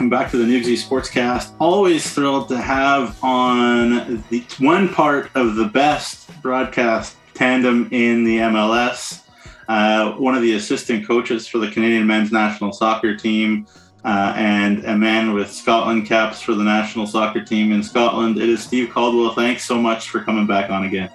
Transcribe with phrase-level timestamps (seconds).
[0.00, 1.52] Welcome back to the Newsy Sportscast.
[1.60, 8.38] Always thrilled to have on the one part of the best broadcast tandem in the
[8.38, 9.24] MLS.
[9.68, 13.66] Uh, one of the assistant coaches for the Canadian men's national soccer team,
[14.02, 18.38] uh, and a man with Scotland caps for the national soccer team in Scotland.
[18.38, 19.34] It is Steve Caldwell.
[19.34, 21.10] Thanks so much for coming back on again.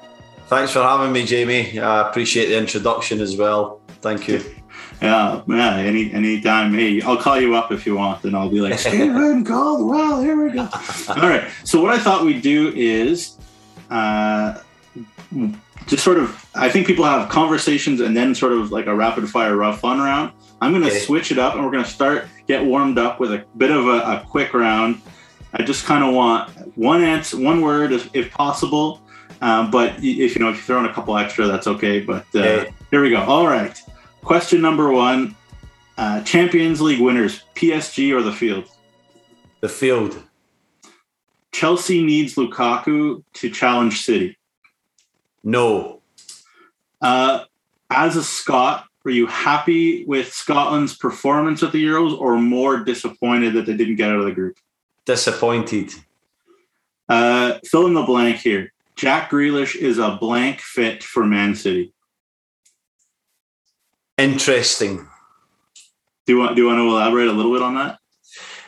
[0.46, 1.80] Thanks for having me, Jamie.
[1.80, 3.82] I appreciate the introduction as well.
[4.02, 4.55] Thank you.
[5.02, 5.78] Yeah, yeah.
[5.78, 9.44] Any anytime, hey, I'll call you up if you want, and I'll be like, Stephen
[9.46, 10.22] Caldwell.
[10.22, 10.70] Here we go.
[11.10, 11.50] All right.
[11.64, 13.38] So what I thought we'd do is,
[13.90, 14.60] uh,
[15.88, 16.42] just sort of.
[16.56, 20.00] I think people have conversations and then sort of like a rapid fire rough fun
[20.00, 20.32] round.
[20.62, 21.00] I'm going to okay.
[21.00, 23.88] switch it up, and we're going to start get warmed up with a bit of
[23.88, 25.02] a, a quick round.
[25.54, 29.02] I just kind of want one answer, one word, if, if possible.
[29.42, 32.00] Um, but if you know, if you throw in a couple extra, that's okay.
[32.00, 32.74] But uh, okay.
[32.92, 33.20] here we go.
[33.22, 33.80] All right.
[34.26, 35.36] Question number one:
[36.00, 38.68] uh, Champions League winners, PSG or the field?
[39.62, 40.22] The field.
[41.52, 44.36] Chelsea needs Lukaku to challenge City.
[45.44, 46.02] No.
[47.00, 47.46] Uh,
[47.92, 53.54] as a Scot, were you happy with Scotland's performance at the Euros, or more disappointed
[53.54, 54.58] that they didn't get out of the group?
[55.06, 55.94] Disappointed.
[57.08, 58.74] Uh, fill in the blank here.
[58.96, 61.94] Jack Grealish is a blank fit for Man City.
[64.18, 65.08] Interesting.
[66.26, 68.00] Do you want Do you want to elaborate a little bit on that?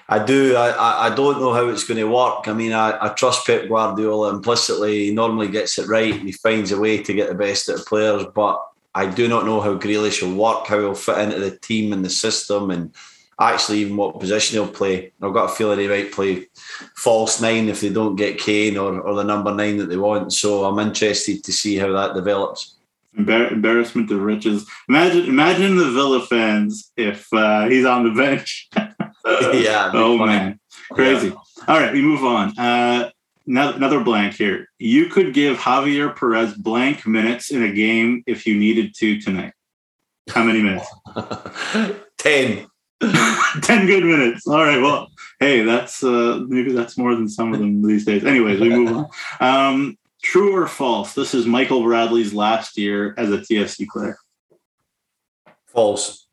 [0.09, 0.55] I do.
[0.55, 2.47] I, I don't know how it's going to work.
[2.47, 5.07] I mean, I, I trust Pep Guardiola implicitly.
[5.07, 6.13] He normally gets it right.
[6.13, 8.63] He finds a way to get the best out of players, but
[8.95, 12.05] I do not know how Grealish will work, how he'll fit into the team and
[12.05, 12.95] the system, and
[13.37, 15.11] actually even what position he'll play.
[15.21, 16.47] I've got a feeling he might play
[16.95, 20.31] false nine if they don't get Kane or, or the number nine that they want.
[20.31, 22.76] So I'm interested to see how that develops.
[23.17, 24.65] Embar- embarrassment of riches.
[24.89, 28.69] Imagine, imagine the Villa fans if uh, he's on the bench.
[28.75, 29.91] yeah.
[29.93, 30.25] oh funny.
[30.25, 30.59] man,
[30.91, 31.29] crazy.
[31.29, 31.33] Yeah.
[31.67, 32.57] All right, we move on.
[32.57, 33.09] Uh,
[33.47, 34.67] another blank here.
[34.77, 39.53] You could give Javier Perez blank minutes in a game if you needed to tonight.
[40.29, 40.87] How many minutes?
[42.17, 42.67] Ten.
[43.61, 44.47] Ten good minutes.
[44.47, 44.81] All right.
[44.81, 45.07] Well,
[45.39, 48.25] hey, that's uh, maybe that's more than some of them these days.
[48.25, 49.07] Anyways, we move on.
[49.39, 49.97] Um,
[50.31, 51.13] true or false?
[51.13, 54.17] This is Michael Bradley's last year as a TFC player.
[55.67, 56.27] False.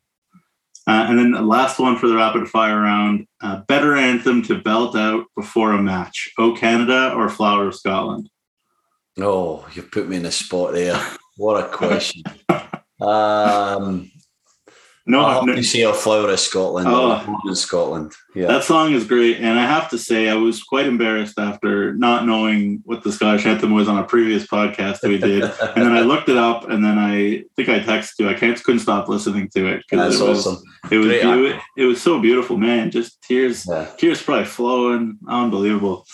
[0.87, 4.61] Uh, and then the last one for the rapid fire round: uh, better anthem to
[4.61, 8.29] belt out before a match: "O Canada" or "Flower of Scotland."
[9.17, 11.01] Oh, you put me in a spot there.
[11.37, 12.23] What a question.
[13.01, 14.11] um,
[15.07, 15.53] no, I hope no.
[15.53, 16.87] you see a flower of Scotland.
[16.89, 18.13] Oh, Scotland.
[18.35, 21.74] Yeah, that song is great, and I have to say, I was quite embarrassed after
[21.97, 25.83] not knowing what the Scottish anthem was on a previous podcast that we did, and
[25.83, 28.29] then I looked it up, and then I think I texted you.
[28.29, 30.63] I can't couldn't stop listening to it because it was awesome.
[30.91, 32.91] it was, it was, it was so beautiful, man.
[32.91, 33.89] Just tears, yeah.
[33.97, 36.05] tears probably flowing, unbelievable.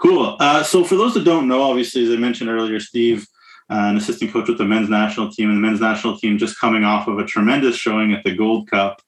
[0.00, 0.36] Cool.
[0.38, 3.26] Uh, so for those that don't know, obviously, as I mentioned earlier, Steve
[3.70, 6.84] an assistant coach with the men's national team, and the men's national team just coming
[6.84, 9.02] off of a tremendous showing at the Gold Cup.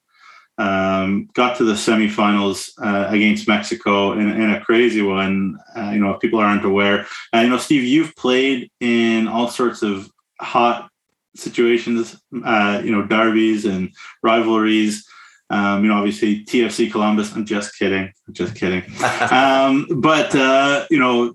[0.61, 5.57] Um, got to the semifinals uh, against Mexico in, in, a crazy one.
[5.75, 9.49] Uh, you know, if people aren't aware, uh, you know, Steve, you've played in all
[9.49, 10.91] sorts of hot
[11.35, 12.21] situations.
[12.45, 13.91] Uh, you know, derbies and
[14.23, 15.07] rivalries.
[15.49, 17.35] Um, you know, obviously TFC Columbus.
[17.35, 18.13] I'm just kidding.
[18.29, 18.83] I'm just kidding.
[19.31, 21.35] um, but uh, you know,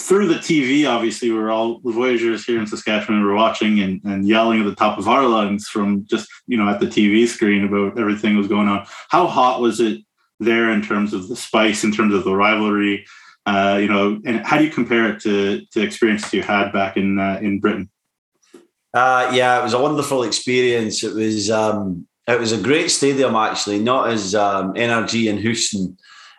[0.00, 3.20] through the TV, obviously, we are all the Voyageurs here in Saskatchewan.
[3.20, 6.56] We were watching and, and yelling at the top of our lungs from just you
[6.56, 8.86] know at the TV screen about everything that was going on.
[9.08, 10.00] How hot was it
[10.40, 13.06] there in terms of the spice, in terms of the rivalry?
[13.46, 16.96] Uh, you know, and how do you compare it to to experiences you had back
[16.96, 17.88] in uh, in Britain?
[18.92, 21.04] Uh, yeah, it was a wonderful experience.
[21.04, 25.96] It was um, it was a great stadium actually, not as um, NRG in Houston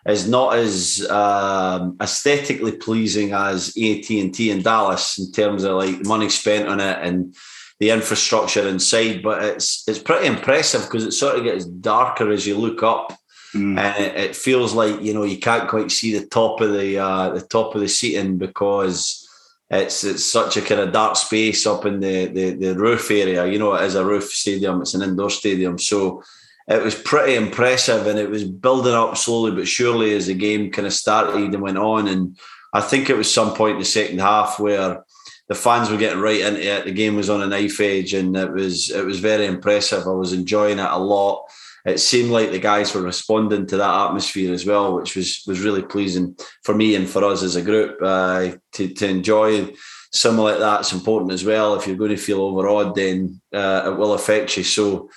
[0.07, 6.29] is not as um, aesthetically pleasing as AT&T in Dallas in terms of like money
[6.29, 7.35] spent on it and
[7.79, 12.47] the infrastructure inside, but it's it's pretty impressive because it sort of gets darker as
[12.47, 13.17] you look up,
[13.53, 13.77] mm.
[13.77, 16.97] and it, it, feels like you know you can't quite see the top of the
[16.97, 19.27] uh, the top of the seating because
[19.69, 23.45] it's it's such a kind of dark space up in the, the the roof area.
[23.45, 26.23] You know, it is a roof stadium; it's an indoor stadium, so
[26.67, 30.71] it was pretty impressive and it was building up slowly but surely as the game
[30.71, 32.07] kind of started and went on.
[32.07, 32.37] And
[32.73, 35.03] I think it was some point in the second half where
[35.47, 36.85] the fans were getting right into it.
[36.85, 40.07] The game was on a knife edge and it was it was very impressive.
[40.07, 41.45] I was enjoying it a lot.
[41.85, 45.61] It seemed like the guys were responding to that atmosphere as well, which was was
[45.61, 49.71] really pleasing for me and for us as a group uh, to to enjoy
[50.11, 51.75] something like that's important as well.
[51.75, 54.63] If you're going to feel overawed, then uh, it will affect you.
[54.63, 55.09] So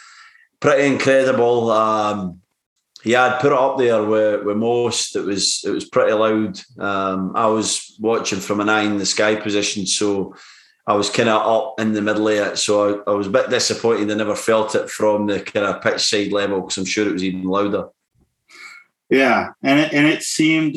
[0.61, 1.71] pretty incredible.
[1.71, 2.41] Um,
[3.05, 5.15] yeah, I'd put it up there with, with most.
[5.17, 6.61] It was it was pretty loud.
[6.79, 10.35] Um, I was watching from an eye in the sky position, so
[10.87, 12.59] I was kind of up in the middle of it.
[12.59, 14.11] So I, I, was a bit disappointed.
[14.11, 17.13] I never felt it from the kind of pitch side level because I'm sure it
[17.13, 17.89] was even louder.
[19.11, 20.77] Yeah, and it, and it seemed.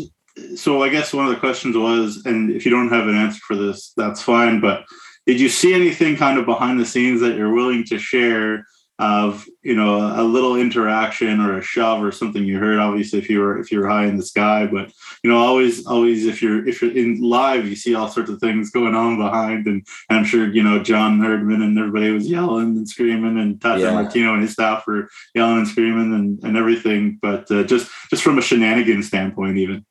[0.56, 3.40] So I guess one of the questions was, and if you don't have an answer
[3.46, 4.62] for this, that's fine.
[4.62, 4.86] But
[5.26, 8.66] did you see anything kind of behind the scenes that you're willing to share?
[9.02, 13.32] Of you know a little interaction or a shove or something you heard obviously if
[13.32, 14.92] you were if you're high in the sky but
[15.24, 18.40] you know always always if you're if you're in live you see all sorts of
[18.40, 22.78] things going on behind and, i'm sure you know john herdman and everybody was yelling
[22.78, 23.92] and screaming and tata yeah.
[23.92, 28.22] martino and his staff were yelling and screaming and, and everything but uh, just just
[28.22, 29.84] from a shenanigan standpoint even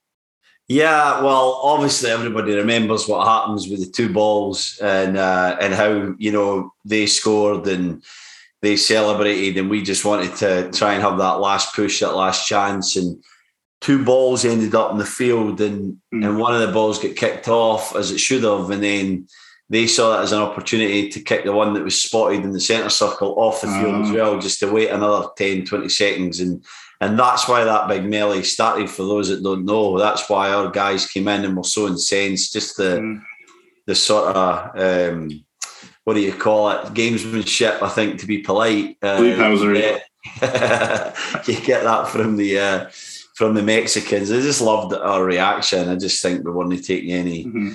[0.72, 6.14] yeah, well, obviously everybody remembers what happens with the two balls and uh, and how
[6.16, 8.04] you know they scored and
[8.62, 12.46] they celebrated, and we just wanted to try and have that last push, that last
[12.46, 12.96] chance.
[12.96, 13.22] And
[13.80, 16.26] two balls ended up in the field, and mm.
[16.26, 19.26] and one of the balls got kicked off as it should have, and then
[19.70, 22.60] they saw that as an opportunity to kick the one that was spotted in the
[22.60, 24.14] centre circle off the field as ah.
[24.14, 26.40] well, just to wait another 10, 20 seconds.
[26.40, 26.64] And
[27.00, 29.98] and that's why that big melee started for those that don't know.
[29.98, 33.22] That's why our guys came in and were so incensed, just the mm.
[33.86, 35.44] the sort of um,
[36.04, 36.86] what do you call it?
[36.94, 38.96] Gamesmanship, I think, to be polite.
[40.42, 41.14] Yeah.
[41.46, 42.90] you get that from the uh,
[43.34, 44.30] from the Mexicans.
[44.30, 45.88] I just loved our reaction.
[45.88, 47.70] I just think we weren't taking any mm-hmm.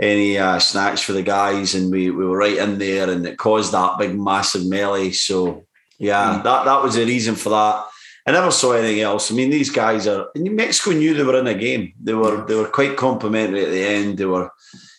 [0.00, 3.36] any uh, snacks for the guys, and we, we were right in there, and it
[3.36, 5.10] caused that big massive melee.
[5.10, 5.64] So
[5.98, 6.44] yeah, mm-hmm.
[6.44, 7.84] that that was the reason for that.
[8.26, 9.32] I never saw anything else.
[9.32, 10.28] I mean, these guys are.
[10.34, 11.94] And Mexico knew they were in a game.
[12.00, 14.18] They were they were quite complimentary at the end.
[14.18, 14.50] They were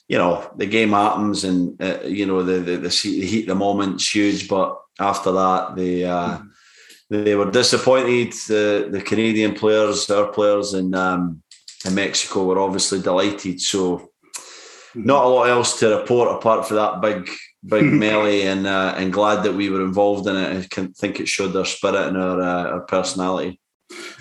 [0.09, 4.13] you know the game happens and uh, you know the, the the heat the moment's
[4.13, 6.39] huge but after that they uh,
[7.09, 11.41] they were disappointed the the Canadian players our players in um,
[11.85, 13.61] in Mexico were obviously delighted.
[13.61, 14.09] So
[14.95, 17.29] not a lot else to report apart for that big
[17.65, 20.57] big melee and uh, and glad that we were involved in it.
[20.57, 23.59] I can think it showed our spirit and our uh, our personality.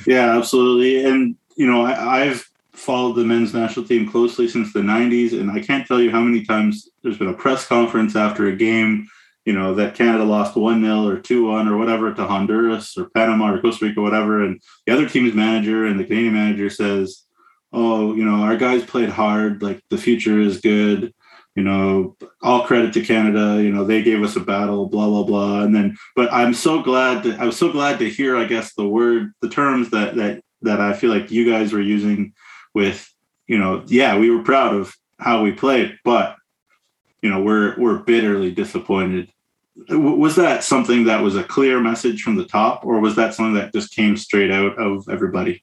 [0.06, 1.05] Yeah absolutely.
[1.05, 5.50] And you know I, I've followed the men's national team closely since the 90s, and
[5.50, 9.08] I can't tell you how many times there's been a press conference after a game,
[9.44, 13.10] you know, that Canada lost 1 0 or 2 1 or whatever to Honduras or
[13.10, 14.44] Panama or Costa Rica, or whatever.
[14.44, 17.25] And the other team's manager and the Canadian manager says,
[17.72, 19.62] Oh, you know, our guys played hard.
[19.62, 21.12] Like the future is good.
[21.54, 23.62] You know, all credit to Canada.
[23.62, 25.62] You know, they gave us a battle, blah, blah, blah.
[25.62, 28.86] And then, but I'm so glad I was so glad to hear, I guess, the
[28.86, 32.32] word, the terms that, that, that I feel like you guys were using
[32.74, 33.12] with
[33.46, 36.36] you know yeah we were proud of how we played but
[37.22, 39.30] you know we're we're bitterly disappointed
[39.90, 43.54] was that something that was a clear message from the top or was that something
[43.54, 45.62] that just came straight out of everybody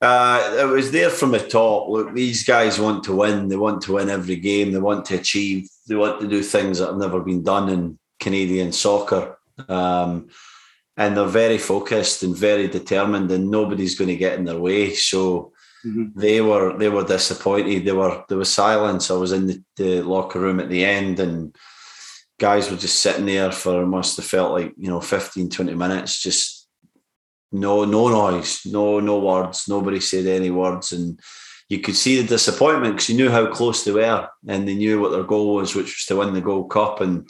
[0.00, 1.88] uh, it was there from the top.
[1.88, 3.48] Look, these guys want to win.
[3.48, 4.72] They want to win every game.
[4.72, 5.68] They want to achieve.
[5.86, 9.38] They want to do things that have never been done in Canadian soccer.
[9.68, 10.28] Um,
[10.96, 14.94] and they're very focused and very determined, and nobody's going to get in their way.
[14.94, 15.52] So
[15.84, 16.18] Mm-hmm.
[16.18, 17.84] They were they were disappointed.
[17.84, 19.10] They were there was silence.
[19.10, 21.56] I was in the, the locker room at the end and
[22.38, 26.22] guys were just sitting there for must have felt like, you know, 15, 20 minutes,
[26.22, 26.66] just
[27.52, 29.68] no, no noise, no, no words.
[29.68, 30.92] Nobody said any words.
[30.92, 31.20] And
[31.68, 35.00] you could see the disappointment because you knew how close they were and they knew
[35.00, 37.00] what their goal was, which was to win the Gold Cup.
[37.00, 37.28] And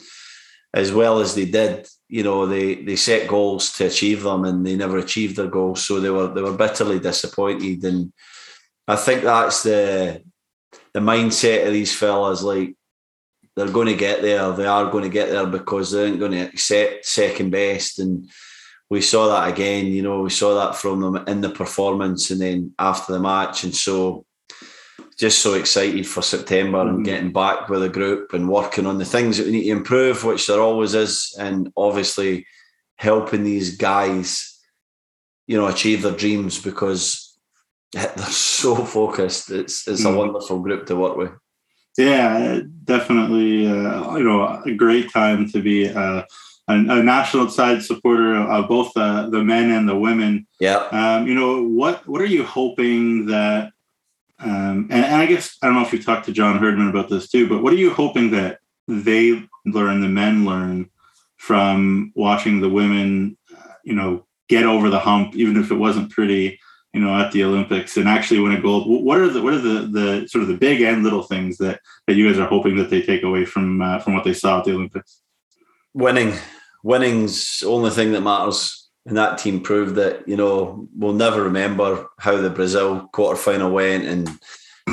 [0.73, 4.65] as well as they did, you know, they they set goals to achieve them and
[4.65, 5.85] they never achieved their goals.
[5.85, 7.83] So they were they were bitterly disappointed.
[7.83, 8.13] And
[8.91, 10.21] I think that's the
[10.93, 12.43] the mindset of these fellas.
[12.43, 12.75] Like
[13.55, 14.51] they're going to get there.
[14.51, 17.99] They are going to get there because they aren't going to accept second best.
[17.99, 18.29] And
[18.89, 19.85] we saw that again.
[19.85, 23.63] You know, we saw that from them in the performance and then after the match.
[23.63, 24.25] And so,
[25.17, 26.95] just so excited for September mm-hmm.
[26.95, 29.69] and getting back with the group and working on the things that we need to
[29.69, 32.45] improve, which there always is, and obviously
[32.97, 34.59] helping these guys,
[35.47, 37.30] you know, achieve their dreams because
[37.93, 39.51] they're so focused.
[39.51, 40.13] It's it's mm.
[40.13, 41.31] a wonderful group to work with.
[41.97, 43.67] Yeah, definitely.
[43.67, 46.23] Uh, you know, a great time to be uh,
[46.67, 50.47] a, a, national side supporter of both the, the men and the women.
[50.59, 50.87] Yeah.
[50.91, 53.73] Um, you know, what what are you hoping that?
[54.39, 57.09] Um, and, and I guess I don't know if you talked to John Herdman about
[57.09, 60.89] this too, but what are you hoping that they learn, the men learn
[61.37, 66.11] from watching the women, uh, you know, get over the hump, even if it wasn't
[66.11, 66.59] pretty
[66.93, 69.03] you know, at the Olympics and actually win a gold.
[69.03, 71.79] What are the what are the the sort of the big and little things that
[72.07, 74.59] that you guys are hoping that they take away from uh, from what they saw
[74.59, 75.21] at the Olympics?
[75.93, 76.33] Winning,
[76.83, 78.89] winning's only thing that matters.
[79.05, 83.71] and that team proved that you know we'll never remember how the Brazil quarter final
[83.71, 84.29] went and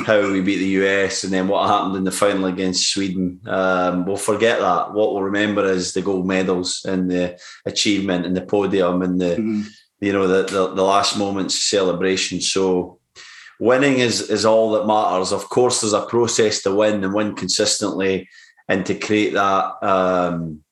[0.05, 3.41] how we beat the US and then what happened in the final against Sweden.
[3.45, 4.93] Um, we'll forget that.
[4.93, 9.35] What we'll remember is the gold medals and the achievement and the podium and the
[9.35, 9.61] mm-hmm.
[9.99, 12.41] You know the, the, the last moments celebration.
[12.41, 12.99] So
[13.59, 15.31] winning is is all that matters.
[15.31, 18.29] Of course, there's a process to win and win consistently
[18.67, 20.63] and to create that um,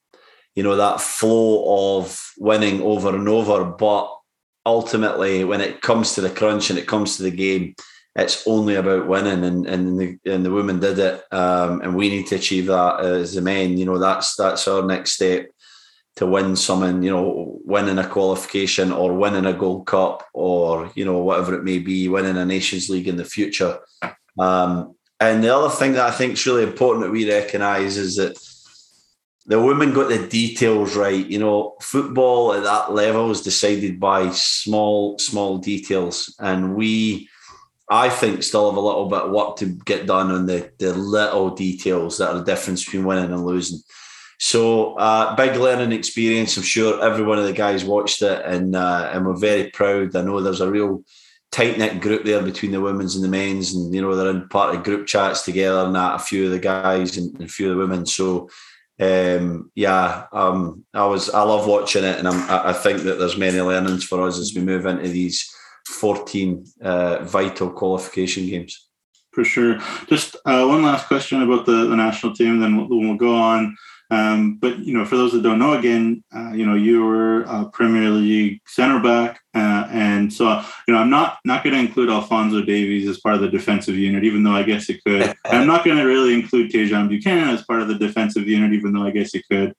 [0.55, 3.65] you know that flow of winning over and over.
[3.65, 4.13] But
[4.65, 7.75] ultimately, when it comes to the crunch and it comes to the game
[8.17, 12.09] it's only about winning, and and the and the women did it, um, and we
[12.09, 13.77] need to achieve that as the men.
[13.77, 15.47] You know, that's that's our next step
[16.17, 17.01] to win something.
[17.01, 21.63] You know, winning a qualification or winning a Gold Cup or you know whatever it
[21.63, 23.79] may be, winning a Nations League in the future.
[24.37, 28.17] Um, and the other thing that I think is really important that we recognise is
[28.17, 28.37] that
[29.47, 31.25] the women got the details right.
[31.25, 37.29] You know, football at that level is decided by small, small details, and we
[37.89, 40.93] I think still have a little bit of work to get done on the, the
[40.93, 43.79] little details that are the difference between winning and losing.
[44.39, 46.57] So uh, big learning experience.
[46.57, 50.15] I'm sure every one of the guys watched it, and uh, and we're very proud.
[50.15, 51.03] I know there's a real
[51.51, 54.47] tight knit group there between the women's and the men's, and you know they're in
[54.49, 57.71] part of group chats together, and that a few of the guys and, a few
[57.71, 58.05] of the women.
[58.05, 58.49] So
[58.99, 63.37] um, yeah, um, I was I love watching it, and I'm, I think that there's
[63.37, 65.49] many learnings for us as we move into these
[65.87, 68.87] 14 uh, vital qualification games.
[69.33, 69.79] For sure.
[70.07, 73.77] Just uh, one last question about the, the national team, then we'll, we'll go on.
[74.09, 77.41] Um, but you know, for those that don't know, again, uh, you know, you were
[77.41, 81.81] a Premier League center back, uh, and so you know, I'm not not going to
[81.81, 85.33] include Alfonso Davies as part of the defensive unit, even though I guess it could.
[85.45, 88.93] I'm not going to really include Tajon Buchanan as part of the defensive unit, even
[88.93, 89.73] though I guess it could.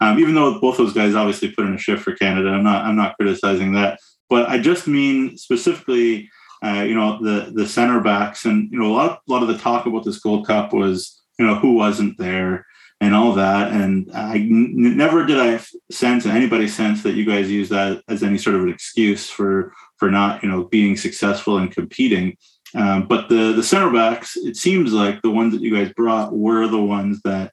[0.00, 2.86] Um, even though both those guys obviously put in a shift for Canada, I'm not
[2.86, 4.00] I'm not criticizing that.
[4.30, 6.30] But I just mean specifically,
[6.64, 9.48] uh, you know, the the center backs, and you know, a lot a lot of
[9.48, 12.64] the talk about this Gold Cup was, you know, who wasn't there
[13.04, 13.70] and all that.
[13.72, 18.22] And I n- never did I sense anybody sense that you guys use that as
[18.22, 22.36] any sort of an excuse for for not, you know, being successful and competing.
[22.74, 26.32] Um, but the the center backs, it seems like the ones that you guys brought
[26.34, 27.52] were the ones that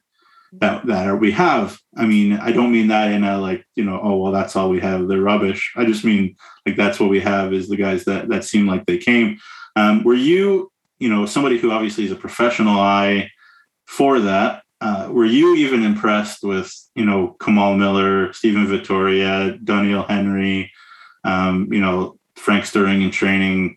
[0.54, 1.78] that that we have.
[1.96, 4.70] I mean, I don't mean that in a like, you know, oh well, that's all
[4.70, 5.06] we have.
[5.06, 5.72] They're rubbish.
[5.76, 6.34] I just mean
[6.66, 9.38] like that's what we have is the guys that that seem like they came.
[9.76, 13.30] Um, were you, you know, somebody who obviously is a professional eye
[13.86, 14.61] for that?
[14.82, 20.72] Uh, were you even impressed with, you know, Kamal Miller, Steven Vitória, Doneil Henry,
[21.22, 23.76] um, you know, Frank Sturing in training?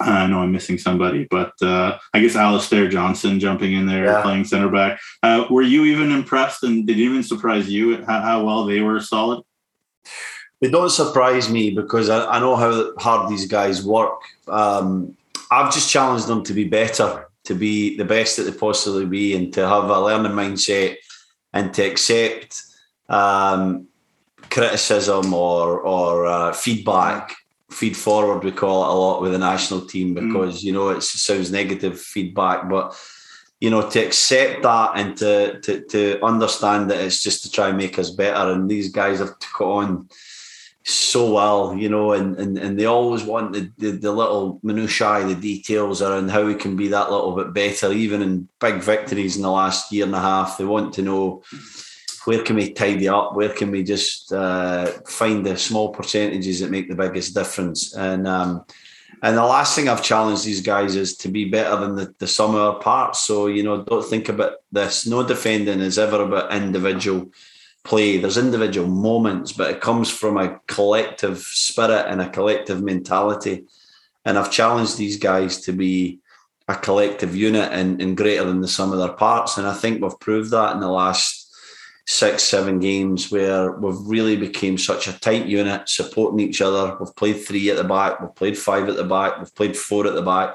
[0.00, 4.22] I know I'm missing somebody, but uh, I guess Alistair Johnston jumping in there yeah.
[4.22, 4.98] playing center back.
[5.22, 8.64] Uh, were you even impressed, and did it even surprise you at how, how, well
[8.64, 9.44] they were solid?
[10.62, 14.22] They don't surprise me because I, I know how hard these guys work.
[14.48, 15.18] Um,
[15.50, 19.36] I've just challenged them to be better, to be the best that they possibly be,
[19.36, 20.96] and to have a learning mindset
[21.52, 22.62] and to accept
[23.08, 23.88] um,
[24.50, 27.36] criticism or or uh, feedback
[27.70, 30.26] feed forward we call it a lot with the national team mm.
[30.26, 30.64] because mm.
[30.64, 32.96] you know it sounds negative feedback but
[33.60, 37.68] you know to accept that and to, to to understand that it's just to try
[37.68, 40.08] and make us better and these guys have took on
[40.82, 45.26] so well you know and and, and they always want the, the, the little minutiae
[45.26, 49.36] the details around how we can be that little bit better even in big victories
[49.36, 51.42] in the last year and a half they want to know
[52.24, 53.34] where can we tidy up?
[53.34, 57.94] Where can we just uh, find the small percentages that make the biggest difference?
[57.94, 58.64] And um,
[59.22, 62.26] and the last thing I've challenged these guys is to be better than the, the
[62.26, 63.20] sum of our parts.
[63.20, 65.06] So you know, don't think about this.
[65.06, 67.30] No defending is ever about individual
[67.84, 68.18] play.
[68.18, 73.64] There's individual moments, but it comes from a collective spirit and a collective mentality.
[74.24, 76.20] And I've challenged these guys to be
[76.68, 79.58] a collective unit and, and greater than the sum of their parts.
[79.58, 81.40] And I think we've proved that in the last
[82.06, 86.96] six, seven games where we've really became such a tight unit, supporting each other.
[86.98, 90.06] We've played three at the back, we've played five at the back, we've played four
[90.06, 90.54] at the back.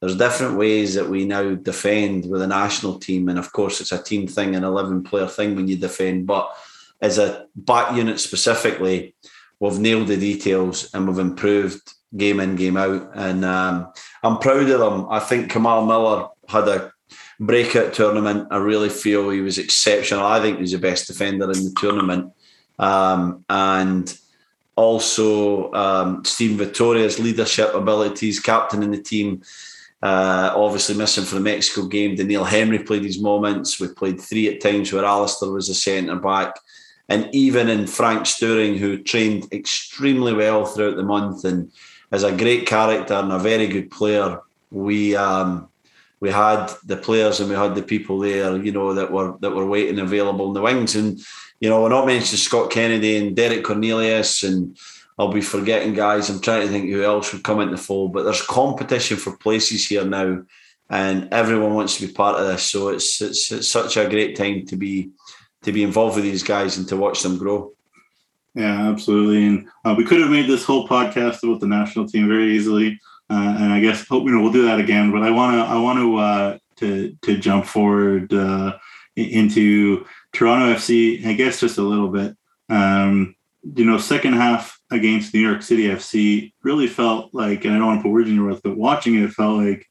[0.00, 3.92] There's different ways that we now defend with a national team, and of course, it's
[3.92, 6.26] a team thing, an eleven-player thing when you defend.
[6.26, 6.54] But
[7.00, 9.14] as a back unit specifically,
[9.58, 14.68] we've nailed the details and we've improved game in, game out, and um, I'm proud
[14.68, 15.06] of them.
[15.10, 16.92] I think Kamal Miller had a
[17.40, 18.48] breakout tournament.
[18.50, 20.24] I really feel he was exceptional.
[20.24, 22.32] I think he's the best defender in the tournament.
[22.78, 24.16] Um, and
[24.76, 29.42] also um, Steven Vitória's leadership abilities, captain in the team.
[30.06, 32.14] Uh, obviously missing for the Mexico game.
[32.14, 33.80] Doneil Henry played his moments.
[33.80, 36.60] We played three at times where Alistair was a centre back.
[37.08, 41.72] and even in Frank Sturing, who trained extremely well throughout the month and
[42.12, 44.38] is a great character and a very good player,
[44.70, 45.66] we um,
[46.20, 49.56] we had the players and we had the people there, you know, that were that
[49.56, 50.94] were waiting available in the wings.
[50.94, 51.18] And
[51.58, 54.78] you know, we're not mentioning Scott Kennedy and Derek Cornelius and
[55.18, 56.28] I'll be forgetting guys.
[56.28, 59.36] I'm trying to think who else would come into the fold, but there's competition for
[59.36, 60.42] places here now,
[60.90, 62.70] and everyone wants to be part of this.
[62.70, 65.10] So it's it's, it's such a great time to be
[65.62, 67.72] to be involved with these guys and to watch them grow.
[68.54, 69.46] Yeah, absolutely.
[69.46, 72.98] And uh, we could have made this whole podcast about the national team very easily,
[73.30, 75.12] uh, and I guess hope you know we'll do that again.
[75.12, 78.76] But I want to I want to uh, to to jump forward uh,
[79.16, 81.24] into Toronto FC.
[81.24, 82.36] I guess just a little bit.
[82.68, 83.34] Um,
[83.74, 87.86] you know, second half against New York City FC really felt like, and I don't
[87.86, 89.86] want to put words in your mouth, but watching it, it felt like,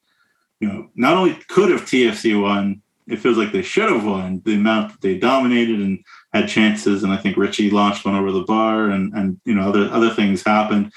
[0.59, 4.41] you know, not only could have TFC won, it feels like they should have won.
[4.45, 5.99] The amount that they dominated and
[6.33, 9.69] had chances, and I think Richie launched one over the bar, and and you know
[9.69, 10.91] other other things happened.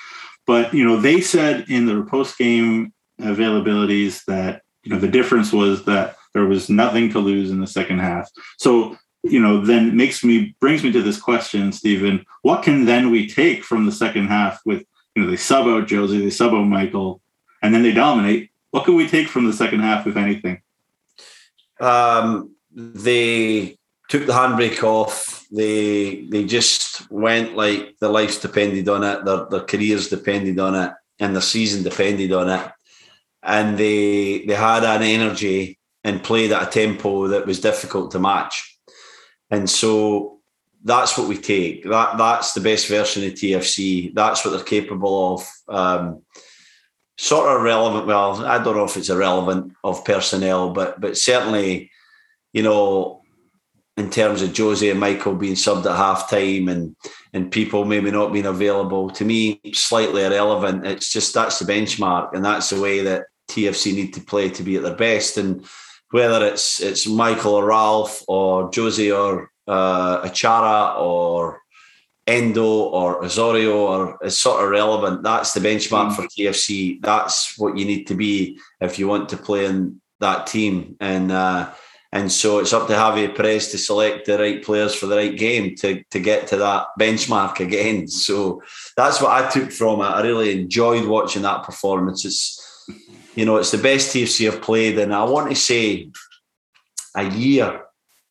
[0.47, 5.53] But you know, they said in the post game availabilities that you know the difference
[5.53, 8.31] was that there was nothing to lose in the second half.
[8.59, 8.97] So
[9.31, 12.25] you know, then makes me brings me to this question, Stephen.
[12.43, 15.89] What can then we take from the second half with you know they sub out
[15.89, 17.21] Jozy, they sub out Michael,
[17.63, 18.51] and then they dominate.
[18.71, 20.63] What can we take from the second half, if anything?
[21.81, 25.47] Um, they took the handbrake off.
[25.51, 30.75] They they just went like their lives depended on it, their their careers depended on
[30.75, 32.71] it, and their season depended on it.
[33.43, 38.19] And they they had an energy and played at a tempo that was difficult to
[38.19, 38.78] match.
[39.51, 40.39] And so
[40.85, 41.85] that's what we take.
[41.85, 44.15] That that's the best version of TFC.
[44.15, 45.49] That's what they're capable of.
[45.69, 46.23] Um,
[47.17, 48.07] sort of relevant.
[48.07, 51.91] Well, I don't know if it's irrelevant of personnel, but but certainly,
[52.53, 53.23] you know,
[53.97, 56.95] in terms of Jozy and Michael being subbed at half time and
[57.33, 60.87] and people maybe not being available, to me, slightly irrelevant.
[60.87, 64.63] It's just that's the benchmark, and that's the way that TFC need to play to
[64.63, 65.37] be at their best.
[65.37, 65.67] And
[66.11, 71.61] whether it's it's Michael or Ralph or Jozy or uh, Achara or
[72.27, 75.23] Endo or Osorio or is sort of relevant.
[75.23, 76.17] That's the benchmark mm.
[76.17, 77.01] for TFC.
[77.01, 80.97] That's what you need to be if you want to play in that team.
[81.01, 81.71] And uh,
[82.11, 85.37] and so it's up to Javier Perez to select the right players for the right
[85.37, 88.07] game to, to get to that benchmark again.
[88.29, 88.63] So
[88.97, 90.05] that's what I took from it.
[90.05, 92.25] I really enjoyed watching that performance.
[92.25, 92.58] It's
[93.35, 96.11] you know, it's the best TFC have played, and I want to say
[97.17, 97.83] a year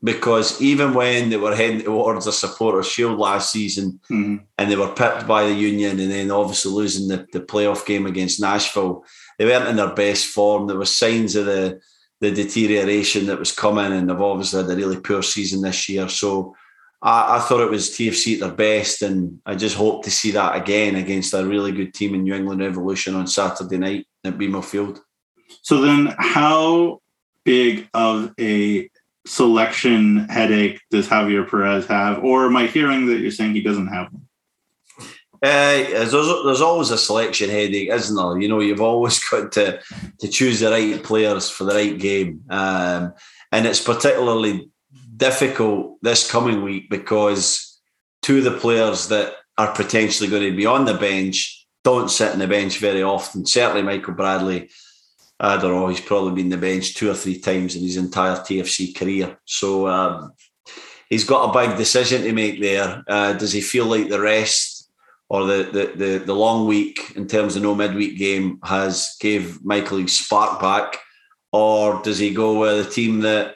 [0.03, 4.37] because even when they were heading towards a supporter shield last season mm-hmm.
[4.57, 8.05] and they were pipped by the union and then obviously losing the, the playoff game
[8.05, 9.03] against Nashville,
[9.37, 10.67] they weren't in their best form.
[10.67, 11.79] There were signs of the
[12.19, 16.09] the deterioration that was coming, and they've obviously had a really poor season this year.
[16.09, 16.55] So
[16.99, 20.31] I, I thought it was TFC at their best, and I just hope to see
[20.31, 24.37] that again against a really good team in New England Revolution on Saturday night at
[24.37, 25.01] BMO Field.
[25.61, 27.01] So then, how
[27.43, 28.89] big of a
[29.25, 33.87] selection headache does Javier Perez have, or am I hearing that you're saying he doesn't
[33.87, 34.27] have one?
[35.43, 38.39] Uh, there's, there's always a selection headache, isn't there?
[38.39, 39.79] You know, you've always got to
[40.19, 43.13] to choose the right players for the right game, um,
[43.51, 44.69] and it's particularly
[45.15, 47.79] difficult this coming week because
[48.21, 52.33] two of the players that are potentially going to be on the bench don't sit
[52.33, 53.45] on the bench very often.
[53.45, 54.69] Certainly, Michael Bradley.
[55.39, 55.87] I don't know.
[55.87, 59.37] He's probably been the bench two or three times in his entire TFC career.
[59.45, 60.33] So um,
[61.09, 63.03] he's got a big decision to make there.
[63.07, 64.77] Uh, does he feel like the rest
[65.29, 69.63] or the, the the the long week in terms of no midweek game has gave
[69.63, 70.99] Michael his spark back,
[71.51, 73.55] or does he go with a team that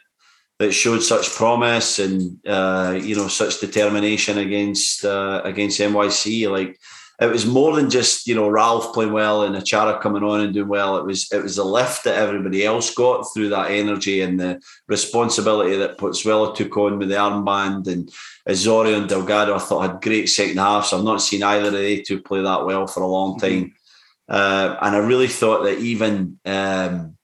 [0.60, 6.51] that showed such promise and uh, you know such determination against uh, against NYC?
[6.51, 6.77] Like
[7.21, 10.53] it was more than just you know Ralph playing well and Achara coming on and
[10.53, 10.97] doing well.
[10.97, 14.60] It was it was the lift that everybody else got through that energy and the
[14.88, 18.12] responsibility that Pozuelo took on with the armband and
[18.49, 19.55] Osorio and Delgado.
[19.55, 20.93] I thought had great second halves.
[20.93, 23.47] I've not seen either of the two play that well for a long mm-hmm.
[23.47, 24.36] time, mm-hmm.
[24.36, 26.39] uh, and I really thought that even.
[26.43, 27.17] Um,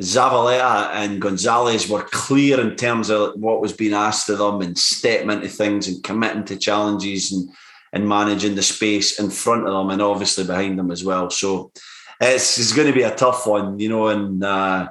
[0.00, 4.78] Zavaleta and Gonzalez were clear in terms of what was being asked of them and
[4.78, 7.50] stepping into things and committing to challenges and
[7.92, 11.30] and managing the space in front of them and obviously behind them as well.
[11.30, 11.72] So
[12.20, 14.90] it's, it's going to be a tough one, you know, and uh,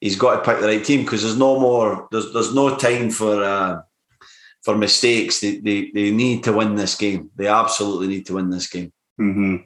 [0.00, 3.10] he's got to pick the right team because there's no more, there's there's no time
[3.10, 3.80] for uh,
[4.62, 5.40] for mistakes.
[5.40, 7.30] They, they they need to win this game.
[7.36, 8.92] They absolutely need to win this game.
[9.20, 9.56] Mm-hmm.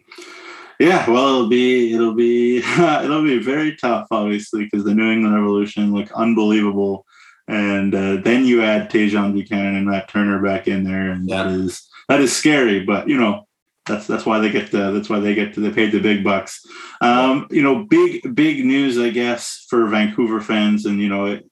[0.79, 5.35] Yeah, well, it'll be it'll be it'll be very tough, obviously, because the New England
[5.35, 7.05] Revolution look unbelievable
[7.51, 11.43] and uh, then you add Tajon Buchanan and Matt Turner back in there, and yeah.
[11.43, 12.81] that is that is scary.
[12.81, 13.46] But you know,
[13.87, 16.25] that's that's why they get the that's why they get to they paid the big
[16.25, 16.61] bucks.
[17.01, 21.49] Um, you know, big big news, I guess, for Vancouver fans, and you know, it,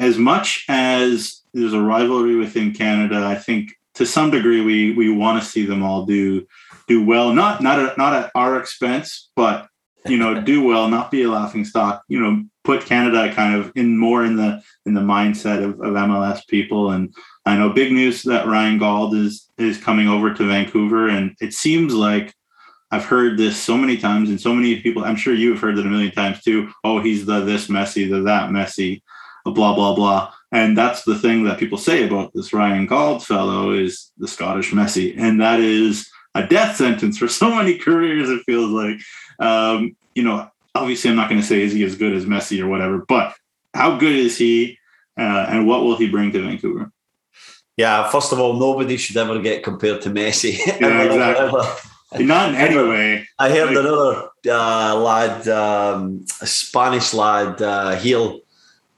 [0.00, 5.08] as much as there's a rivalry within Canada, I think to some degree we we
[5.08, 6.46] want to see them all do
[6.88, 9.68] do well, not not at, not at our expense, but
[10.08, 12.02] you know, do well, not be a laughing stock.
[12.08, 15.94] You know, put Canada kind of in more in the in the mindset of, of
[15.94, 16.90] MLS people.
[16.90, 17.14] And
[17.44, 21.52] I know big news that Ryan Gauld is is coming over to Vancouver, and it
[21.52, 22.34] seems like
[22.90, 25.04] I've heard this so many times, and so many people.
[25.04, 26.70] I'm sure you've heard it a million times too.
[26.84, 29.02] Oh, he's the this Messi, the that Messi,
[29.44, 30.32] blah blah blah.
[30.52, 34.70] And that's the thing that people say about this Ryan Gauld fellow is the Scottish
[34.72, 35.14] Messi.
[35.18, 38.28] and that is a death sentence for so many careers.
[38.28, 38.98] It feels like,
[39.38, 42.60] um, you know, obviously I'm not going to say is he as good as Messi
[42.60, 43.34] or whatever, but
[43.74, 44.78] how good is he,
[45.18, 46.90] uh, and what will he bring to Vancouver?
[47.76, 50.58] Yeah, first of all, nobody should ever get compared to Messi.
[50.80, 52.24] Yeah, exactly.
[52.24, 53.28] Not in any way.
[53.38, 58.40] I heard like, another uh, lad, um, a Spanish lad, uh, Heel.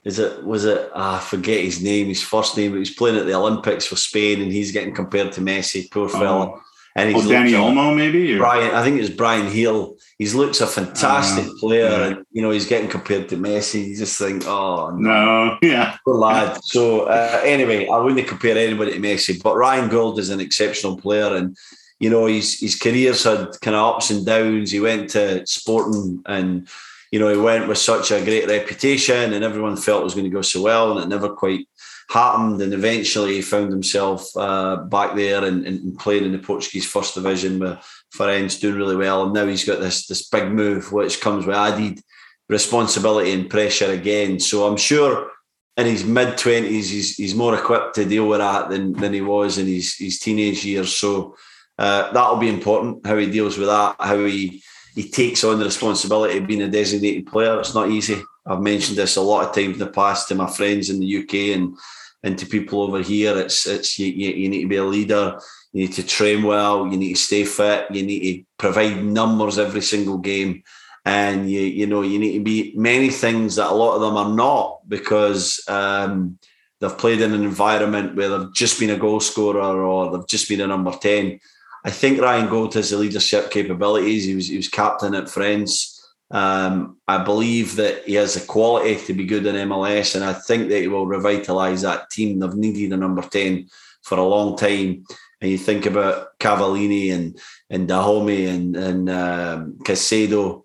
[0.04, 0.90] Is it was it?
[0.94, 2.72] Uh, I forget his name, his first name.
[2.72, 5.90] But he's playing at the Olympics for Spain, and he's getting compared to Messi.
[5.90, 6.50] Poor fella.
[6.50, 6.62] Oh.
[6.94, 8.38] And he's oh, Dani Olmo, maybe or?
[8.38, 8.74] Bryan.
[8.74, 9.96] I think it's Bryan Gil.
[10.18, 12.06] He looks a fantastic uh, player, yeah.
[12.06, 13.90] and you know he's getting compared to Messi.
[13.90, 15.58] You just think, oh no, no.
[15.62, 16.58] yeah, poor lad.
[16.64, 20.98] So uh, anyway, I wouldn't compare anybody to Messi, but Ryan Gauld is an exceptional
[20.98, 21.56] player, and
[22.00, 24.72] you know his his career's had kind of ups and downs.
[24.72, 26.66] He went to Sporting, and
[27.12, 30.24] you know he went with such a great reputation, and everyone felt it was going
[30.24, 31.68] to go so well, and it never quite
[32.10, 36.86] happened, and eventually he found himself uh, back there and, and, playing in the Portuguese
[36.86, 37.78] First Division with
[38.14, 39.24] Farense doing really well.
[39.24, 42.00] And now he's got this this big move, which comes with added
[42.48, 44.40] responsibility and pressure again.
[44.40, 45.30] So I'm sure
[45.76, 49.20] in his mid twenties, he's he's more equipped to deal with that than than he
[49.20, 50.94] was in his his teenage years.
[50.94, 51.36] So
[51.78, 54.62] uh, that'll be important how he deals with that, how he
[54.94, 57.60] he takes on the responsibility of being a designated player.
[57.60, 58.20] It's not easy.
[58.46, 61.18] I've mentioned this a lot of times in the past to my friends in the
[61.18, 61.76] UK and
[62.22, 63.36] and to people over here.
[63.38, 65.40] It's it's you, you need to be a leader.
[65.72, 66.86] You need to train well.
[66.86, 67.86] You need to stay fit.
[67.90, 70.62] You need to provide numbers every single game,
[71.04, 74.16] and you you know you need to be many things that a lot of them
[74.16, 76.38] are not because um,
[76.80, 80.48] they've played in an environment where they've just been a goal scorer or they've just
[80.48, 81.38] been a number ten.
[81.84, 84.24] I think Ryan Gauld has the leadership capabilities.
[84.24, 85.97] He was he was captain at Farense.
[86.30, 90.34] Um, I believe that he has the quality to be good in MLS, and I
[90.34, 92.38] think that he will revitalise that team.
[92.38, 93.68] They've needed a number 10
[94.02, 95.04] for a long time.
[95.40, 97.38] And you think about Cavallini and,
[97.70, 100.64] and Dajome and, and um, Caicedo,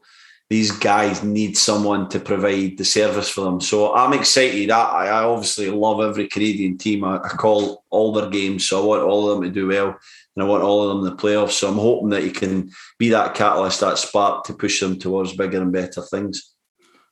[0.50, 3.62] these guys need someone to provide the service for them.
[3.62, 4.72] So I'm excited.
[4.72, 7.04] I, I obviously love every Canadian team.
[7.04, 9.98] I, I call all their games, so I want all of them to do well
[10.36, 11.52] and I want all of them in the playoffs.
[11.52, 15.36] So I'm hoping that he can be that catalyst, that spark to push them towards
[15.36, 16.54] bigger and better things.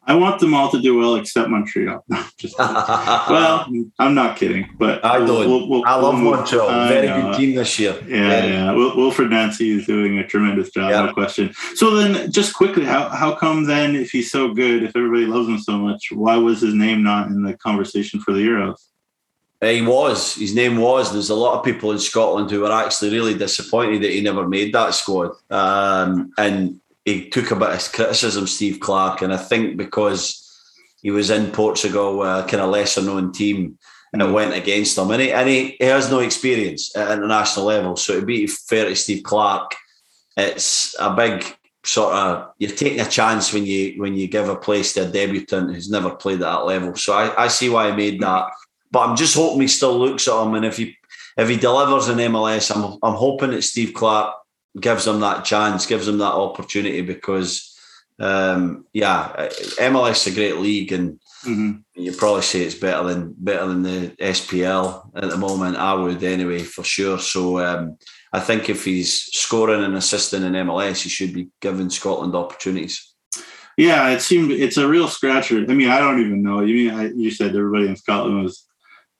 [0.03, 2.03] I want them all to do well except Montreal.
[2.39, 3.67] Just, well,
[3.99, 5.47] I'm not kidding, but I don't.
[5.47, 6.87] We'll, we'll, I love we'll, Montreal.
[6.87, 7.93] Very good team this year.
[8.07, 8.71] Yeah, Very yeah.
[8.71, 11.05] Wilfried Nancy is doing a tremendous job, yeah.
[11.05, 11.53] no question.
[11.75, 15.47] So then, just quickly, how how come then, if he's so good, if everybody loves
[15.47, 18.77] him so much, why was his name not in the conversation for the Euros?
[19.61, 20.35] He was.
[20.35, 21.11] His name was.
[21.11, 24.47] There's a lot of people in Scotland who were actually really disappointed that he never
[24.47, 25.31] made that squad.
[25.51, 30.37] Um, and he took a bit of criticism, Steve Clarke, And I think because
[31.03, 33.77] he was in Portugal, a kind of lesser known team,
[34.13, 35.11] and it went against him.
[35.11, 37.95] And he, and he, he has no experience at international level.
[37.95, 39.75] So to be fair to Steve Clarke.
[40.37, 41.45] it's a big
[41.83, 45.11] sort of you're taking a chance when you when you give a place to a
[45.11, 46.95] debutant who's never played at that level.
[46.95, 48.51] So I, I see why he made that.
[48.91, 50.97] But I'm just hoping he still looks at him, and if he
[51.37, 54.35] if he delivers in MLS, I'm I'm hoping that Steve Clarke
[54.79, 57.77] gives him that chance, gives him that opportunity because,
[58.19, 59.49] um, yeah,
[59.79, 61.71] MLS is a great league, and mm-hmm.
[61.95, 65.77] you probably say it's better than better than the SPL at the moment.
[65.77, 67.19] I would anyway for sure.
[67.19, 67.59] So.
[67.59, 67.97] Um,
[68.33, 73.13] I think if he's scoring and assisting in MLS, he should be given Scotland opportunities.
[73.77, 75.65] Yeah, it seemed it's a real scratcher.
[75.67, 76.61] I mean, I don't even know.
[76.61, 78.67] You mean I, you said everybody in Scotland was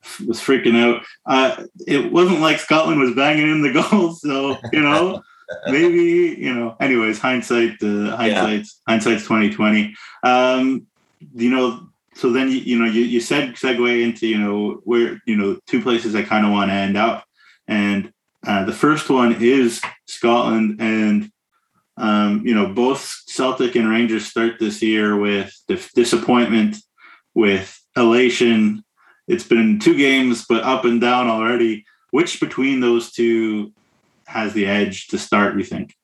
[0.28, 1.04] was freaking out.
[1.26, 5.22] Uh, it wasn't like Scotland was banging in the goals, so you know,
[5.68, 6.76] maybe you know.
[6.80, 8.64] Anyways, hindsight, uh, hindsight, yeah.
[8.88, 9.96] hindsight's twenty twenty.
[10.24, 10.88] Um,
[11.36, 15.22] you know, so then you, you know you, you said segue into you know where
[15.26, 17.26] you know two places I kind of want to end up,
[17.68, 18.12] and
[18.46, 21.32] uh, the first one is Scotland, and
[21.98, 25.54] um, you know both Celtic and Rangers start this year with
[25.94, 26.78] disappointment,
[27.34, 28.84] with elation,
[29.32, 31.86] it's been two games, but up and down already.
[32.12, 33.72] Which between those two
[34.26, 35.58] has the edge to start?
[35.58, 35.96] You think?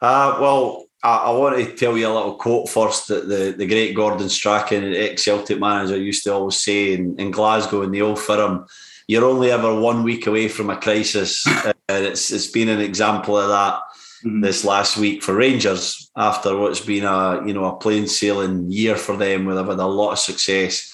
[0.00, 3.66] Uh, well, I, I, want to tell you a little quote first that the, the
[3.66, 8.02] great Gordon Strachan, ex Celtic manager, used to always say in, in Glasgow in the
[8.02, 8.66] old firm,
[9.08, 11.44] you're only ever one week away from a crisis.
[11.88, 13.80] and it's it's been an example of that
[14.24, 14.40] mm-hmm.
[14.40, 18.96] this last week for Rangers after what's been a you know a plain sailing year
[18.96, 20.91] for them where they've had a lot of success.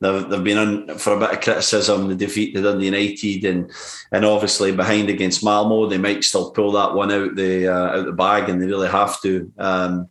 [0.00, 3.70] They've, they've been on for a bit of criticism, the defeat they've Dundee United, and
[4.12, 8.06] and obviously behind against Malmo, they might still pull that one out the uh, out
[8.06, 9.52] the bag, and they really have to.
[9.58, 10.08] Um,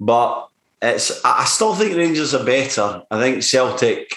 [0.00, 0.48] but
[0.82, 3.02] it's I still think Rangers are better.
[3.10, 4.12] I think Celtic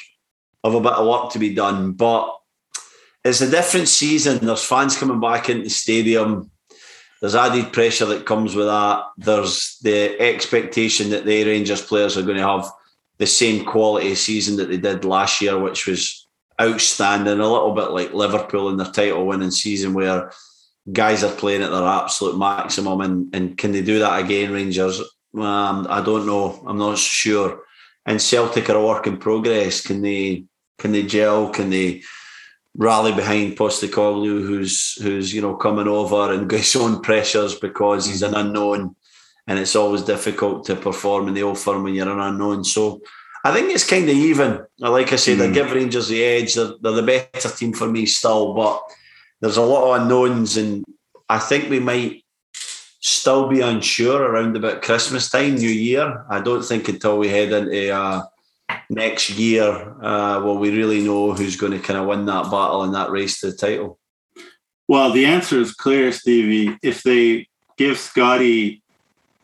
[0.63, 2.35] have a bit of work to be done, but
[3.23, 4.43] it's a different season.
[4.43, 6.49] There's fans coming back into the stadium.
[7.19, 9.03] There's added pressure that comes with that.
[9.17, 12.71] There's the expectation that the Rangers players are going to have
[13.21, 16.27] the same quality season that they did last year, which was
[16.59, 17.39] outstanding.
[17.39, 20.31] A little bit like Liverpool in their title winning season, where
[20.91, 22.99] guys are playing at their absolute maximum.
[23.01, 24.99] And, and can they do that again, Rangers?
[25.35, 26.63] Um, I don't know.
[26.65, 27.61] I'm not sure.
[28.07, 29.81] And Celtic are a work in progress.
[29.81, 30.45] Can they
[30.79, 31.49] can they gel?
[31.49, 32.01] Can they
[32.75, 38.23] rally behind Postecoglou, who's who's you know coming over and gets on pressures because he's
[38.23, 38.95] an unknown,
[39.51, 42.63] and it's always difficult to perform in the old firm when you're an unknown.
[42.63, 43.01] So
[43.43, 44.65] I think it's kind of even.
[44.79, 45.49] Like I said, mm.
[45.49, 46.55] I give Rangers the edge.
[46.55, 48.81] They're, they're the better team for me still, but
[49.41, 50.85] there's a lot of unknowns, and
[51.27, 52.23] I think we might
[53.01, 56.23] still be unsure around about Christmas time, New Year.
[56.29, 58.23] I don't think until we head into uh,
[58.89, 59.67] next year
[60.01, 63.11] uh, will we really know who's going to kind of win that battle and that
[63.11, 63.99] race to the title?
[64.87, 66.77] Well, the answer is clear, Stevie.
[66.81, 68.81] If they give Scotty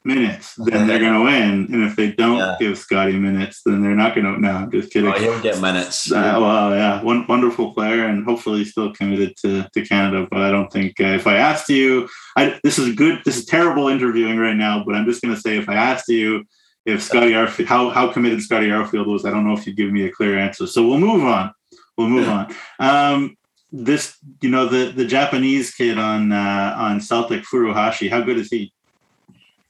[0.07, 1.67] minutes, then they're going to win.
[1.71, 2.55] And if they don't yeah.
[2.59, 4.39] give Scotty minutes, then they're not going to.
[4.39, 5.11] No, I'm just kidding.
[5.11, 6.11] Oh, he'll get minutes.
[6.11, 10.25] Uh, well, yeah, one wonderful player, and hopefully still committed to, to Canada.
[10.31, 13.21] But I don't think uh, if I asked you, I, this is good.
[13.25, 14.83] This is terrible interviewing right now.
[14.83, 16.45] But I'm just going to say, if I asked you
[16.85, 19.91] if Scotty Arfield, how how committed Scotty Arfield was, I don't know if you'd give
[19.91, 20.65] me a clear answer.
[20.65, 21.53] So we'll move on.
[21.97, 22.55] We'll move on.
[22.79, 23.35] Um,
[23.71, 28.49] this, you know, the the Japanese kid on uh, on Celtic Furuhashi, how good is
[28.49, 28.71] he?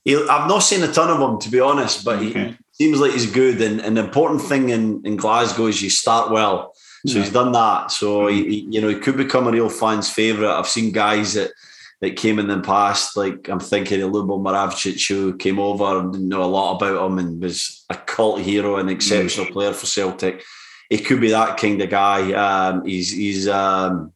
[0.07, 0.15] He?
[0.15, 2.55] I've not seen a ton of him to be honest, but okay.
[2.77, 3.61] he seems like he's good.
[3.61, 6.73] And, and the important thing in, in Glasgow is you start well.
[7.05, 7.23] So yeah.
[7.23, 7.91] he's done that.
[7.91, 10.57] So he, he, you know, he could become a real fan's favourite.
[10.57, 11.51] I've seen guys that
[11.99, 13.17] that came in the past.
[13.17, 17.05] Like I'm thinking of Lubo Moravcik, who came over and didn't know a lot about
[17.05, 19.51] him and was a cult hero and exceptional mm.
[19.51, 20.41] player for Celtic.
[20.89, 22.31] He could be that kind of guy.
[22.31, 24.13] Um, he's he's um,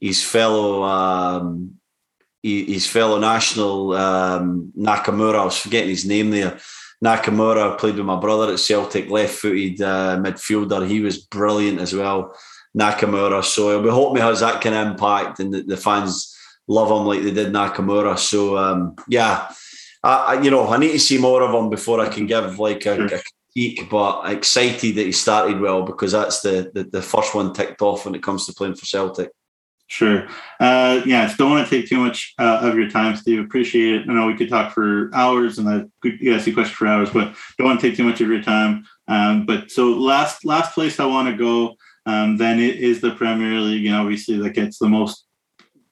[0.00, 1.79] his fellow um,
[2.42, 5.40] his fellow national um, Nakamura.
[5.40, 6.58] I was forgetting his name there.
[7.04, 10.86] Nakamura played with my brother at Celtic, left-footed uh, midfielder.
[10.86, 12.34] He was brilliant as well.
[12.76, 13.42] Nakamura.
[13.44, 16.36] So we hope he has that kind of impact and the, the fans
[16.68, 18.18] love him like they did Nakamura.
[18.18, 19.50] So um, yeah,
[20.02, 22.58] I, I, you know I need to see more of him before I can give
[22.58, 23.08] like a, a
[23.54, 23.90] critique.
[23.90, 28.04] But excited that he started well because that's the, the, the first one ticked off
[28.04, 29.30] when it comes to playing for Celtic.
[29.90, 30.28] Sure.
[30.60, 33.40] Uh, yeah, don't want to take too much uh, of your time, Steve.
[33.40, 34.08] Appreciate it.
[34.08, 37.10] I know we could talk for hours, and I could ask you questions for hours,
[37.10, 38.84] but don't want to take too much of your time.
[39.08, 41.74] Um, but so last last place I want to go,
[42.06, 45.26] um, then it is the Premier League, and obviously that gets the most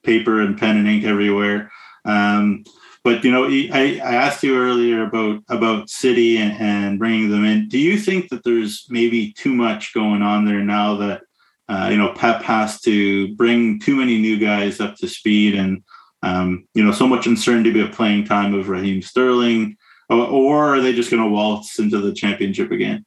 [0.05, 1.73] paper and pen and ink everywhere.
[2.05, 2.63] Um,
[3.03, 7.45] but you know, I, I asked you earlier about about City and, and, bringing them
[7.45, 7.67] in.
[7.67, 11.23] Do you think that there's maybe too much going on there now that
[11.69, 15.83] uh, you know Pep has to bring too many new guys up to speed and
[16.23, 19.77] um, you know so much uncertainty about playing time of Raheem Sterling,
[20.09, 23.05] or, or are they just going to waltz into the championship again?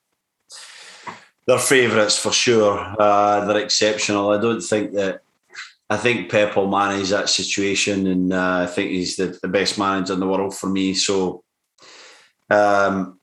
[1.47, 2.95] They're favourites for sure.
[2.99, 4.29] Uh, they're exceptional.
[4.29, 5.21] I don't think that
[5.89, 9.77] I think Pep will manage that situation, and uh, I think he's the, the best
[9.77, 10.93] manager in the world for me.
[10.93, 11.43] So
[12.49, 13.19] um,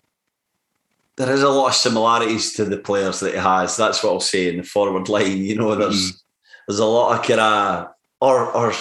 [1.19, 3.77] there is a lot of similarities to the players that he has.
[3.77, 5.39] That's what I'll say in the forward line.
[5.39, 6.23] You know, there's mm.
[6.67, 7.89] there's a lot of kind of
[8.21, 8.73] or or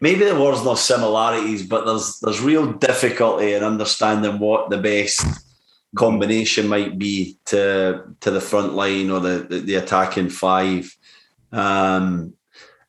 [0.00, 5.24] maybe the word's not similarities, but there's there's real difficulty in understanding what the best
[5.96, 10.94] combination might be to to the front line or the the, the attacking five.
[11.52, 12.34] Um,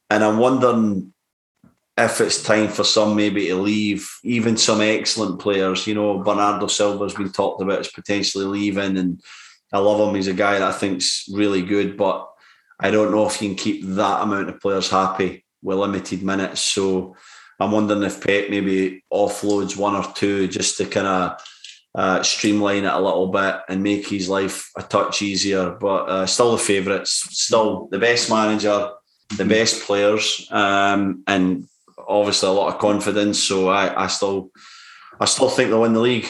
[0.10, 1.14] and I'm wondering
[1.98, 5.88] if it's time for some maybe to leave, even some excellent players.
[5.88, 9.22] You know, Bernardo Silva's been talked about as potentially leaving, and
[9.72, 10.16] I love him.
[10.16, 12.30] He's a guy that I think's really good, but
[12.80, 16.62] I don't know if you can keep that amount of players happy with limited minutes.
[16.62, 17.16] So
[17.60, 21.42] I'm wondering if Pep maybe offloads one or two just to kind of
[21.96, 25.72] uh, streamline it a little bit and make his life a touch easier.
[25.72, 28.92] But uh, still the favourites, still the best manager,
[29.38, 31.70] the best players, um, and
[32.08, 33.44] obviously a lot of confidence.
[33.44, 34.52] So I, I still,
[35.20, 36.28] I still think they'll win the league.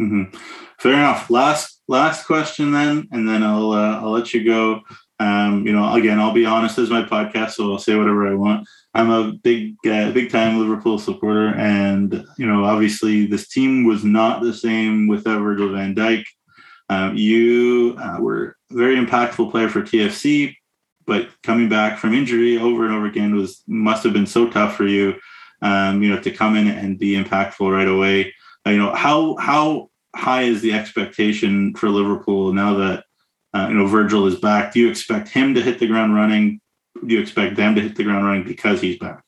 [0.00, 0.36] Mm-hmm.
[0.78, 1.28] Fair enough.
[1.30, 4.82] Last last question then, and then I'll uh, I'll let you go.
[5.20, 6.76] Um, you know, again, I'll be honest.
[6.76, 8.68] This is my podcast, so I'll say whatever I want.
[8.94, 14.04] I'm a big, uh, big time Liverpool supporter, and you know, obviously, this team was
[14.04, 16.24] not the same without Virgil Van Dijk.
[16.88, 20.54] Um, you uh, were a very impactful player for TFC,
[21.08, 24.76] but coming back from injury over and over again was must have been so tough
[24.76, 25.16] for you.
[25.60, 28.32] Um, you know, to come in and be impactful right away.
[28.64, 33.04] Uh, you know, how how high is the expectation for Liverpool now that
[33.54, 34.72] uh, you know Virgil is back?
[34.72, 36.60] Do you expect him to hit the ground running?
[37.04, 39.22] Do you expect them to hit the ground running because he's back?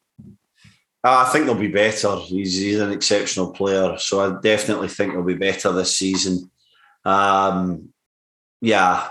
[1.02, 2.16] Uh, I think they'll be better.
[2.16, 6.50] He's, he's an exceptional player, so I definitely think they'll be better this season.
[7.06, 7.88] Um,
[8.60, 9.08] yeah,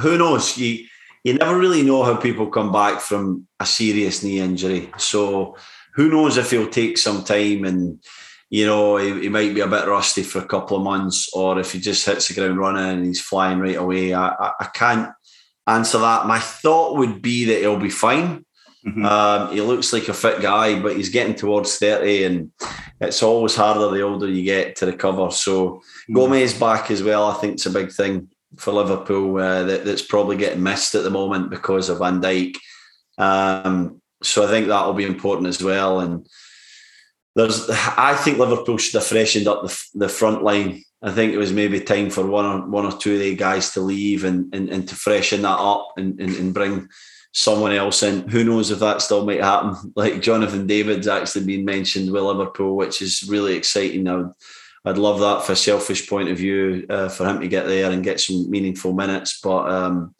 [0.00, 0.56] who knows?
[0.56, 0.86] You
[1.24, 4.90] you never really know how people come back from a serious knee injury.
[4.98, 5.56] So
[5.94, 8.02] who knows if he'll take some time and
[8.52, 11.58] you know, he, he, might be a bit rusty for a couple of months, or
[11.58, 14.12] if he just hits the ground running and he's flying right away.
[14.12, 15.10] I, I, I can't
[15.66, 16.26] answer that.
[16.26, 18.44] My thought would be that he'll be fine.
[18.86, 19.06] Mm-hmm.
[19.06, 22.52] Um, he looks like a fit guy, but he's getting towards 30, and
[23.00, 25.30] it's always harder the older you get to recover.
[25.30, 26.14] So, mm-hmm.
[26.14, 30.02] Gomez back as well, I think it's a big thing for Liverpool uh, that, that's
[30.02, 32.56] probably getting missed at the moment because of Van Dijk.
[33.18, 36.00] Um, so, I think that will be important as well.
[36.00, 36.26] And
[37.34, 40.82] there's I think Liverpool should have freshened up the, the front line.
[41.02, 43.72] I think it was maybe time for one or one or two of the guys
[43.72, 46.88] to leave and, and, and to freshen that up and, and, and bring
[47.32, 48.28] someone else in.
[48.28, 49.92] Who knows if that still might happen?
[49.96, 54.04] Like Jonathan David's actually been mentioned with Liverpool, which is really exciting.
[54.04, 54.32] Would,
[54.84, 57.90] I'd love that for a selfish point of view uh, for him to get there
[57.90, 59.40] and get some meaningful minutes.
[59.42, 60.14] But um,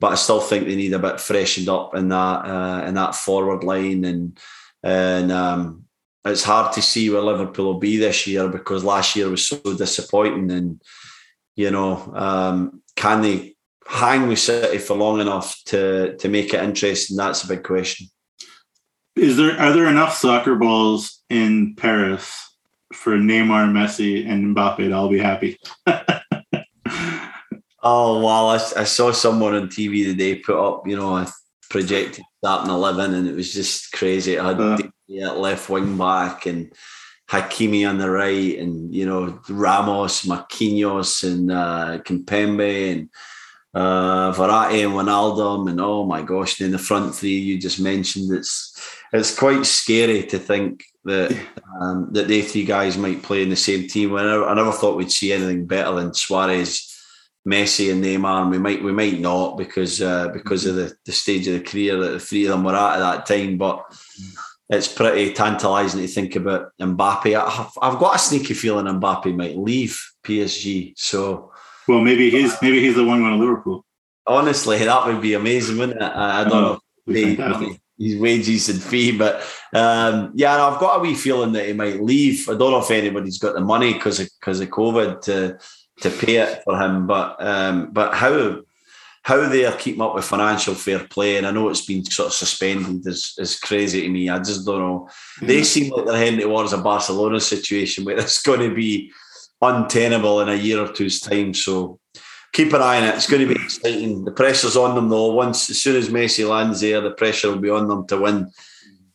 [0.00, 3.14] but I still think they need a bit freshened up in that uh, in that
[3.14, 4.38] forward line and
[4.82, 5.84] and um,
[6.24, 9.58] it's hard to see where Liverpool will be this year because last year was so
[9.76, 10.50] disappointing.
[10.50, 10.82] And
[11.56, 16.62] you know, um, can they hang with City for long enough to to make it
[16.62, 17.16] interesting?
[17.16, 18.08] That's a big question.
[19.16, 22.47] Is there are there enough soccer balls in Paris
[22.92, 24.92] for Neymar, Messi, and Mbappe?
[24.92, 25.58] I'll be happy.
[27.82, 28.46] oh wow!
[28.48, 31.26] I, I saw someone on TV today put up, you know, a
[31.70, 34.38] projected starting eleven, and it was just crazy.
[34.38, 36.72] I had uh, yeah, left wing back and
[37.30, 43.10] Hakimi on the right, and you know Ramos, Marquinhos, and uh, Kimpembe, and
[43.74, 48.32] uh, Verratti and Wijnaldum, and oh my gosh, then the front three you just mentioned.
[48.32, 48.74] It's
[49.12, 51.36] it's quite scary to think that
[51.80, 54.14] um, that they three guys might play in the same team.
[54.14, 56.84] I never, I never thought we'd see anything better than Suarez.
[57.46, 61.12] Messi and Neymar, and we might we might not because uh, because of the, the
[61.12, 63.56] stage of the career that the three of them were at at that time.
[63.56, 63.84] But
[64.68, 67.34] it's pretty tantalising to think about Mbappe.
[67.34, 70.92] I've, I've got a sneaky feeling Mbappe might leave PSG.
[70.96, 71.52] So,
[71.86, 73.84] well, maybe he's maybe he's the one going to Liverpool.
[74.26, 76.04] Honestly, that would be amazing, wouldn't it?
[76.04, 79.42] I, I don't oh, know his wages and fee, but
[79.74, 82.48] um, yeah, I've got a wee feeling that he might leave.
[82.48, 85.58] I don't know if anybody's got the money because of because of COVID to
[86.00, 88.62] to pay it for him, but um, but how
[89.22, 92.28] how they are keeping up with financial fair play, and I know it's been sort
[92.28, 94.30] of suspended, is, is crazy to me.
[94.30, 95.08] I just don't know.
[95.42, 99.12] They seem like they're heading towards a Barcelona situation where it's going to be
[99.60, 101.52] untenable in a year or two's time.
[101.52, 101.98] So
[102.52, 103.14] keep an eye on it.
[103.14, 104.24] It's going to be exciting.
[104.24, 105.32] The pressure's on them though.
[105.32, 108.50] Once as soon as Messi lands there, the pressure will be on them to win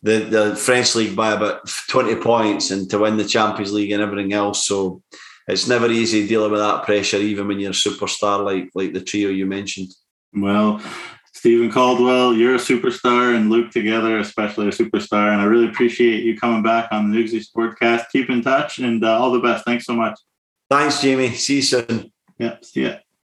[0.02, 4.02] the, the French league by about 20 points and to win the Champions League and
[4.02, 4.66] everything else.
[4.66, 5.02] So
[5.48, 9.00] it's never easy dealing with that pressure, even when you're a superstar like like the
[9.00, 9.94] trio you mentioned.
[10.32, 10.80] Well,
[11.32, 15.32] Steven Caldwell, you're a superstar, and Luke together, especially a superstar.
[15.32, 18.06] And I really appreciate you coming back on the Newsy Sportcast.
[18.10, 19.64] Keep in touch and uh, all the best.
[19.64, 20.18] Thanks so much.
[20.70, 21.34] Thanks, Jamie.
[21.34, 22.12] See you soon.
[22.38, 22.96] Yeah, see ya.